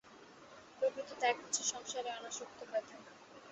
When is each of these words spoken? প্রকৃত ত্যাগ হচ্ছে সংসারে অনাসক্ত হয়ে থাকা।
প্রকৃত 0.77 1.09
ত্যাগ 1.19 1.35
হচ্ছে 1.43 1.61
সংসারে 1.71 2.09
অনাসক্ত 2.17 2.59
হয়ে 2.69 2.83
থাকা। 2.89 3.11